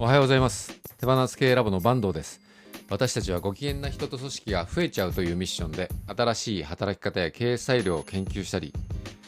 [0.00, 0.80] おはようございます。
[0.98, 2.40] 手放す系ラボの坂東です。
[2.88, 8.72] 私たちはご機嫌な人と組織が増えちゃうというミッションで新しい働き方や経営スタイルを研究したり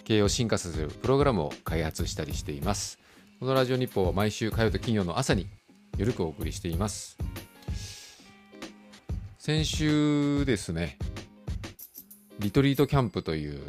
[0.05, 3.01] 経営を進化させるプログラムを開発したりしています。
[3.41, 5.49] このラジオ日報は毎週火曜と金曜の朝に
[5.99, 7.19] ゆるくお送りしています。
[9.39, 10.99] 先週ですね
[12.39, 13.61] リトリートキャンプという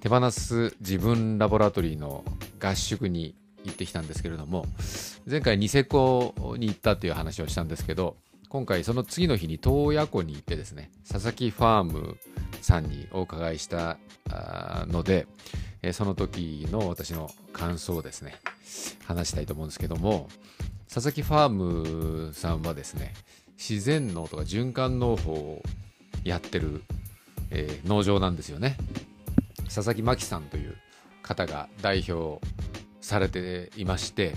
[0.00, 2.22] 手放す自分ラボラトリーの
[2.60, 3.34] 合宿に
[3.64, 4.66] 行ってきたんですけれども
[5.26, 8.16] 前回ニセコに行ったという話をしたんですけど
[8.48, 12.18] 今回その次の日に洞爺湖に行ってですね佐々木ファーム
[12.60, 13.98] さんにお伺いした
[14.86, 15.26] ので
[15.92, 18.36] その時の私の感想をですね
[19.06, 20.28] 話したいと思うんですけども
[20.92, 23.14] 佐々木ファームさんはですね
[23.56, 25.62] 自然農とか循環農法を
[26.22, 26.82] やってる、
[27.50, 28.76] えー、農場なんですよね。
[29.64, 30.76] 佐々木真希さんという
[31.22, 32.44] 方が代表
[33.00, 34.34] されていまして、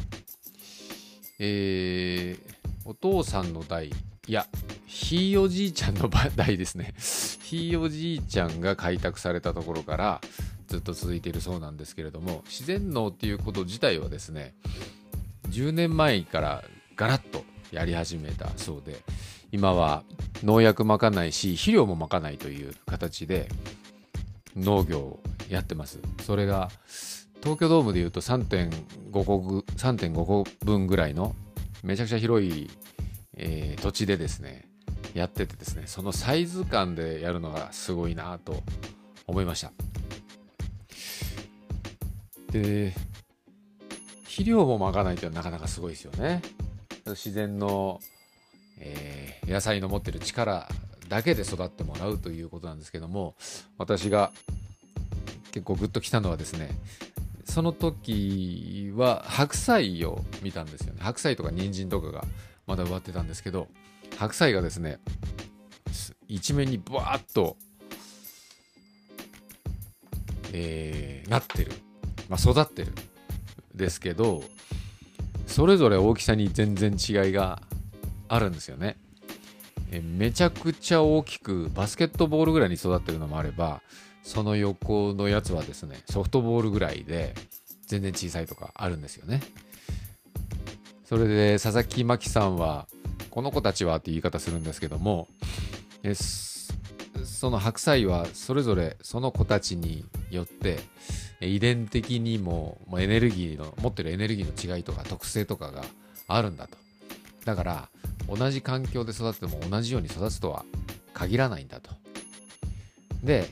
[1.39, 3.93] えー、お父さんの代、い
[4.27, 4.47] や、
[4.85, 6.93] ひいおじいちゃんの代ですね。
[7.43, 10.21] ひいおじいちゃんが開拓されたところから
[10.67, 14.55] ずっと続いているそうなんですけれども、自然農っていうこと自体はですね、
[15.49, 16.63] 10年前から
[16.95, 19.02] ガラッとやり始めたそうで、
[19.52, 20.03] 今は
[20.43, 23.49] 農薬まかないし、肥料もまかないという形で
[24.55, 25.99] 農業をやってます。
[26.23, 26.69] それが
[27.47, 29.23] 東京ドームでいうと3.5個
[29.77, 31.33] ,3.5 個分ぐらいの
[31.81, 32.69] めちゃくちゃ広い、
[33.37, 34.67] えー、土地でですね
[35.13, 38.63] やっててですねそのサイズ感でやるのがすごいなと
[39.27, 39.71] 思いました。
[42.51, 42.93] で
[44.25, 46.41] 肥料もまかないというのはなかなかすごいですよね。
[47.05, 48.01] 自然の、
[48.77, 50.67] えー、野菜の持ってる力
[51.07, 53.35] だけで育ってもらうということなんですけども
[53.77, 54.33] 私が
[55.53, 56.71] 結構グッときたのはですね
[57.47, 62.23] その時は白菜を見たんですよね白菜とか人参とかが
[62.67, 63.67] まだ植わってたんですけど
[64.17, 64.99] 白菜がですね
[66.27, 67.55] 一面にブワーッと、
[70.52, 71.71] えー、なってる、
[72.30, 72.93] まあ、育ってる
[73.73, 74.43] ですけど
[75.45, 77.61] それぞれ大きさに全然違いが
[78.27, 78.97] あるんですよね。
[79.91, 83.81] えめちゃくちゃ大きくバスケットボールぐらいに育ってるのもあれば
[84.27, 87.33] その横のやつはですね、ソフトボールぐらいで、
[87.88, 89.42] 全然小さいとかあるんですよね。
[91.05, 92.87] それで、佐々木真希さんは、
[93.32, 95.30] この子たちはって言い方するんですけども、
[97.23, 100.80] その白菜はそれぞれその子たちによって
[101.39, 105.83] 遺伝的にもエネルギーの持ってるエネルギーの違いとか特性とかが
[106.27, 106.77] あるんだと
[107.45, 107.89] だから
[108.27, 110.66] 同じ環境で育っても同じように育つとは
[111.14, 111.92] 限らないんだと
[113.23, 113.49] で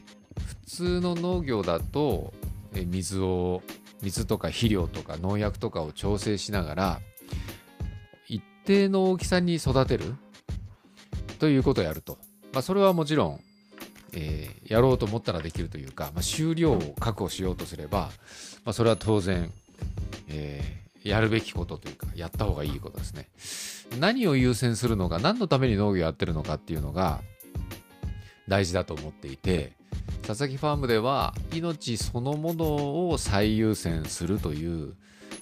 [0.65, 2.33] 通の農業だと
[2.73, 3.61] 水を
[4.01, 6.99] 水とか肥料とか農薬とかを調整しながら
[8.27, 10.15] 一定の大きさに育てる？
[11.39, 12.17] ということをやると、
[12.53, 13.41] まあ、それはもちろん、
[14.13, 18.09] えー、やろうと思ったらできるというか、まあ、収量を確保しようとすれば、
[18.63, 19.51] まあ、それは当然、
[20.29, 23.27] えー、やるべきことというかやった方がいいことですね。
[23.99, 27.21] 何を優先するのか何のために農業やってるのかっていうのが
[28.47, 29.73] 大事だと思っていて
[30.25, 34.93] 佐々木ファームでは命そのものを最優先するという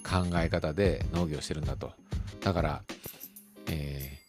[0.03, 1.93] 考え方で農業してるんだと。
[2.41, 2.81] だから、
[3.67, 4.19] え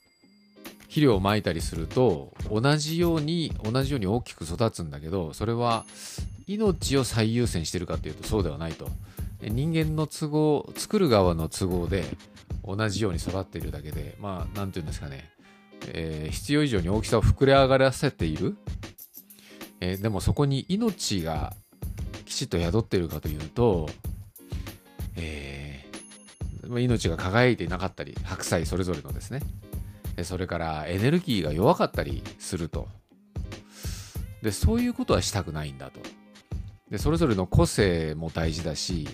[0.64, 5.84] ー、肥料をまいたりすると同じように同じように大きく育つんだけどそれは
[6.46, 8.88] 命を最優先してるかというとそうではないと。
[9.42, 12.04] 人間の都合作る側の都合で
[12.64, 15.28] 同じように育っているだけでまあ何て言うんですかね、
[15.88, 18.56] えー、必要以上に大きさを膨れ上がらせている。
[19.84, 21.52] えー、でもそこに命が
[22.24, 23.86] きちっと宿ってるかというと、
[25.16, 29.42] えー、命が輝いていなかったり白菜それぞれのですね。
[30.22, 32.88] それからエネルギーが弱かったりすると。
[34.42, 36.00] でそういうことはしたくないんだと。
[36.90, 39.08] でそれぞれの個性も大事だし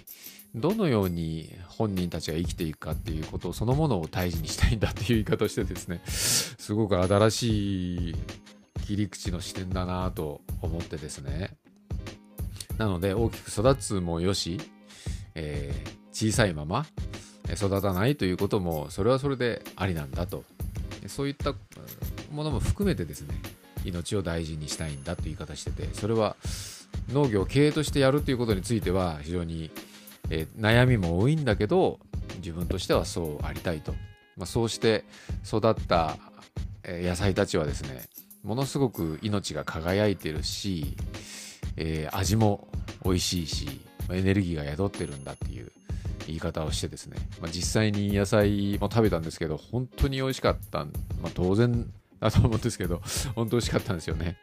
[0.55, 8.14] どのように本人たちが生きていくかっていうことをそのものを大事にしたいんだっていう言い方をしてですねすごく新しい
[8.90, 11.56] 切り口の視点だなと思ってですね。
[12.76, 14.60] なので大きく育つもよし、
[15.37, 16.84] えー、小さいまま
[17.52, 20.42] 育たないということもそれはそれでありなんだと。
[21.06, 21.54] そういった
[22.32, 23.34] ものも含めてですね
[23.84, 26.37] 命を大事にしたいんだという言い方しててそれは
[27.10, 29.70] 農業を経営としてやるということについては非常に、
[30.28, 32.00] えー、悩みも多いんだけど
[32.38, 33.92] 自分としてはそうありたいと、
[34.37, 35.04] まあ、そうして
[35.46, 36.19] 育った、
[36.84, 38.08] 野菜たちはですね
[38.42, 40.96] ものすごく命が輝いてるし、
[41.76, 42.69] えー、味も
[43.04, 45.70] 美味しいしエネルギーが宿ってるんだっていう
[46.26, 50.84] 言い方をしてですね、まあ、実際に野菜も食べたんですけど本当に美味しかった
[51.20, 51.87] まあ、当然
[52.20, 53.02] だと思うんですけど
[53.34, 54.37] 本当美味しかったんですよね。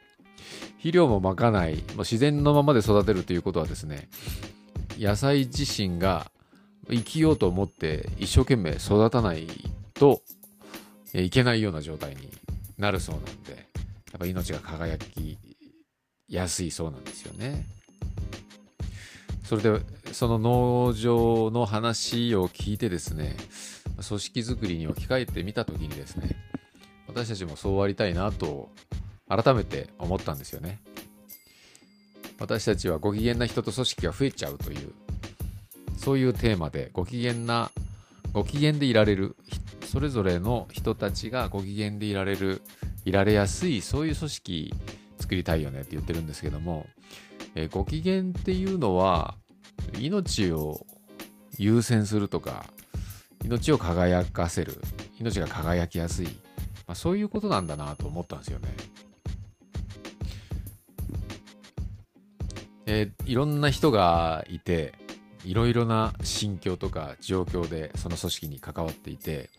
[0.77, 4.09] 肥料もまかない、まあ、自然のままで育てるということはですね
[4.97, 6.31] 野菜自身が
[6.89, 9.47] 生きようと思って一生懸命育たない
[9.95, 10.21] と
[11.13, 12.29] いけないような状態に
[12.77, 13.67] なるそうなんで。
[14.18, 15.38] やっぱ命が輝き
[16.28, 17.66] やすいそうなんですよね。
[19.44, 19.80] それで
[20.12, 23.38] その農場の話を聞いてですね
[24.06, 26.36] 組織づくりに置き換えてみた時にですね
[27.08, 28.69] 私たちもそうありたいなと
[29.30, 30.81] 改めて思ったんですよね
[32.42, 34.92] 私たちはご機嫌な人と組織が増えちゃうという
[35.98, 37.72] そういうテーマでご機嫌な
[38.34, 39.38] ご機嫌でいられる
[39.86, 42.62] それぞれの人たちがご機嫌でいられる
[43.07, 44.74] いられやすいそういう組織
[45.19, 46.86] 作りたいよねって言ってるんですけども
[47.59, 49.36] えー、ご機嫌っていうのは
[50.00, 50.86] 命を
[51.57, 52.65] 優先するとか
[53.44, 54.80] 命を輝かせる
[55.19, 56.27] 命が輝きやすい、
[56.86, 58.68] まあ、そういうことなんだなと思ったんですよね。
[62.86, 64.94] えー、いろんな人がいて
[65.44, 69.50] いろいろな心境とか状況でその組織に関わっていて、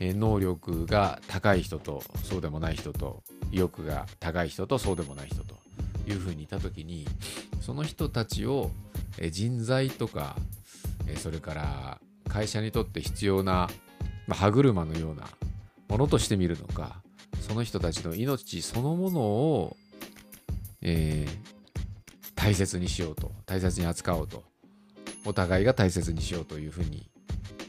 [0.00, 5.56] え、能力が高い人とそうでもない人と意欲が高い人とそうでもない人と
[6.08, 7.06] いうふうにいた時に
[7.60, 8.70] その人たちを
[9.30, 10.36] 人材とか
[11.16, 13.68] それから会社にとって必要な、
[14.28, 15.26] 歯車のような
[15.88, 17.02] ものとして見るのか
[17.40, 19.76] その人たちの命そのものを、
[20.82, 24.44] えー、大切にしようと大切に扱おうと
[25.26, 27.10] お互いが大切にしようというふうに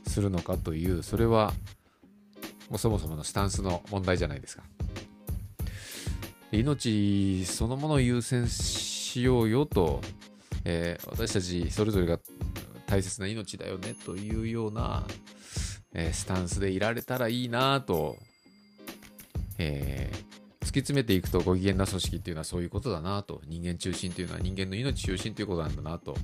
[0.05, 1.51] するのかというそれは
[2.71, 4.63] もうそもそものスタンスの問題じゃないですか。
[6.53, 9.99] 命そのものを優先しようよと、
[10.63, 12.17] えー、私たちそれぞれが
[12.85, 15.03] 大切な命だよねというような、
[15.93, 18.17] えー、スタンスでいられたらいいなと、
[19.57, 20.19] えー、突
[20.59, 26.15] き詰めていくとご機嫌な組織っていうのはそういうことだなと人間中心というのは人間の命中心ということなんだなと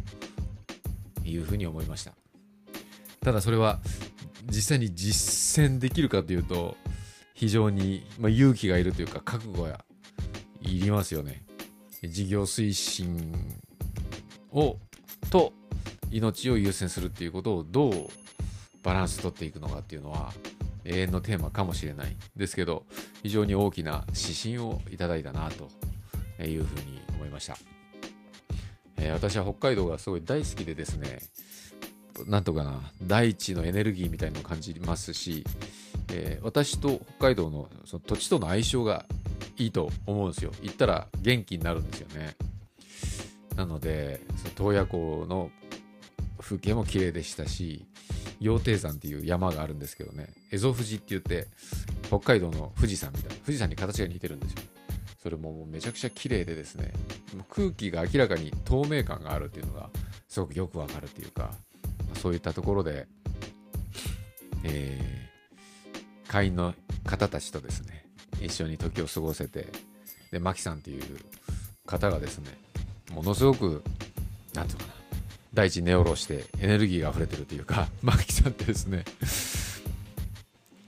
[1.26, 2.14] いうふうに思いました
[3.22, 3.80] ただそれは
[4.48, 6.76] 実際に実践できるかというと
[7.34, 9.84] 非常に、まあ、勇気がいるというか覚悟や
[10.62, 11.44] いりますよね。
[12.04, 13.34] 事業推進
[14.52, 14.78] を
[15.30, 15.54] と
[16.12, 17.94] 命を優先するっていうことをどう
[18.84, 20.32] バランス取っていくのかっていうのは
[20.86, 22.86] 永遠のテーマかもしれないですけど
[23.24, 27.58] 非常に大きな指針をいただいたなというふうに思いました、
[28.98, 31.20] えー、私は北海道がすごい大好きでですね
[32.26, 35.44] なんとかな大地のエネルギーみたいのを感じますし、
[36.12, 39.06] えー、私と北海道のその土地との相性が
[39.58, 40.52] いいと思うんですよ。
[40.62, 42.36] 行ったら元気になるんですよね。
[43.56, 45.52] なので、その洞爺湖の
[46.40, 47.86] 風景も綺麗でしたし、
[48.40, 51.48] 羊蹄山っていう山があるんですけどね、蝦夷富士って言って、
[52.08, 54.58] 北海道の富士山みたいな、富士山に形が似てるんですよ。
[55.22, 56.94] それももうめちゃくちゃ綺麗でですね、
[57.50, 59.90] 空気が明らかに透明感があるっていうのが
[60.30, 61.52] すごくよくわかるっていうか、
[62.22, 63.08] そういったところで、
[64.64, 66.74] えー、会員の
[67.06, 68.06] 方たちとですね、
[68.42, 69.68] 一緒に時を過ごせて
[70.32, 71.04] でマキさんっていう
[71.86, 72.58] 方がですね
[73.14, 73.84] ものすごく
[74.54, 74.98] 何て言うかな
[75.54, 79.06] 大地根下ろしてエネルギーが溢れてるというか マキさんってですね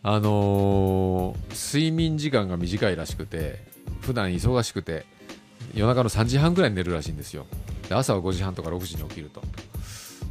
[0.02, 3.68] あのー、睡眠時間が短いらしくて
[4.02, 5.06] 普段忙しくて
[5.74, 7.46] 夜中の3時半ぐらいに寝るらしいんですよ。
[7.90, 9.42] で朝は5時半とか6時に起きると。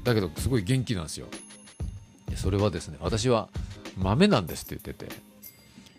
[0.09, 1.27] だけどすごい元気なんですよ。
[2.37, 3.49] それはですね私は
[3.97, 5.13] 豆なんですって言ってて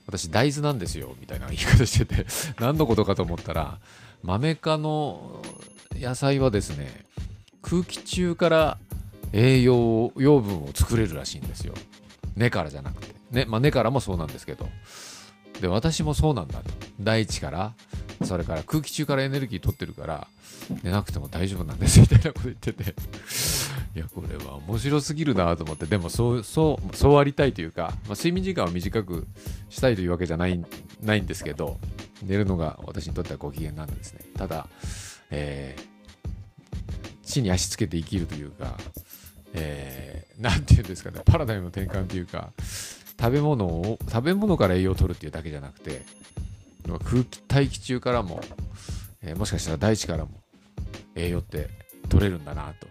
[0.05, 2.25] 私大豆なんですよみたいな言い方してて
[2.59, 3.79] 何のことかと思ったら
[4.23, 5.41] 豆科の
[5.95, 7.05] 野菜はですね
[7.61, 8.77] 空気中から
[9.33, 11.73] 栄養養分を作れるらしいんですよ。
[12.35, 13.13] 根からじゃなくて。
[13.31, 14.67] ねまあ根からもそうなんですけど。
[15.61, 16.71] で私もそうなんだと。
[16.99, 17.73] 大地から
[18.23, 20.27] それから空気中からエネルギー取ってるから
[20.83, 22.95] 寝なくても大丈夫なんですみたいなこと言ってて。
[23.99, 25.85] やこれは面白すぎるなと思って。
[25.85, 29.27] でもそうそうそうありたいというか、まあ、睡眠時間を短く
[29.69, 30.63] したいというわけじゃない
[31.01, 31.77] ないんですけど
[32.23, 34.21] 寝るのが私にとってはご機嫌なんですね。
[34.37, 34.67] ただ、
[35.29, 38.77] えー、地に足つけて生きるというか、
[39.53, 42.51] えー、ていうんですかねパラダイムの転換というか
[43.19, 46.01] 食べ物を食べ物から栄養を取るっていうだけじゃなくて
[47.03, 48.41] 空気大気中からも、
[49.21, 50.31] えー、もしかしたら大地からも
[51.15, 51.69] 栄養って
[52.07, 52.87] 取れるんだなと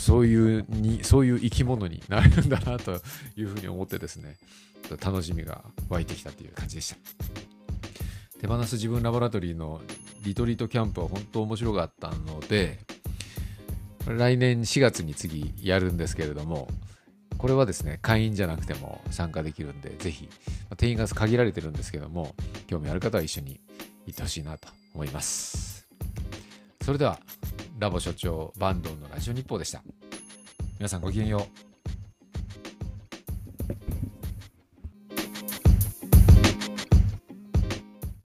[0.00, 3.02] そういうに、そういう生き物になれるんだなと
[3.36, 4.38] いうふうに思ってですね、
[5.04, 6.96] 楽しみが湧いてきたという感じでした。
[8.40, 9.82] 手放す自分ラボラトリーの
[10.22, 12.78] リトリートキャンプは本当面白かったので、
[14.06, 16.66] 来年4月に次やるんですけれども、
[17.36, 20.30] これはですね、会員じゃなくても参加できるんで、ぜひ、
[20.78, 22.34] 定員が限られてるんですけども、
[22.68, 23.60] 興味ある方は一緒に
[24.06, 25.86] 行ってほしいなと思います。
[26.82, 27.20] それでは、
[27.80, 29.82] ラボ所長バンドンのラジオ日報でした。
[30.78, 31.69] 皆さんごきげんよう。